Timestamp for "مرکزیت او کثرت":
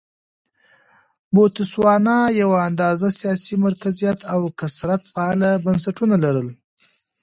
3.65-5.01